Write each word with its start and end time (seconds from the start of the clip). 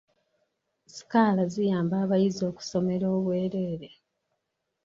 Sikaala 0.93 1.43
ziyamba 1.53 1.95
abayizi 2.03 2.41
okusomera 2.51 3.05
obwereere. 3.17 3.89